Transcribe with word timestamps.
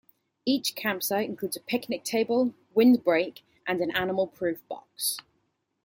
Each 0.47 0.73
campsite 0.73 1.29
includes 1.29 1.55
a 1.55 1.59
picnic 1.59 2.03
table, 2.03 2.55
wind 2.73 3.03
break 3.03 3.43
and 3.67 3.79
an 3.81 3.91
animal-proof 3.95 4.67
box. 4.67 5.17